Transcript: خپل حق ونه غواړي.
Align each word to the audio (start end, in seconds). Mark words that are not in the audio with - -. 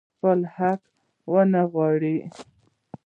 خپل 0.15 0.39
حق 0.55 0.81
ونه 1.31 1.61
غواړي. 1.71 2.17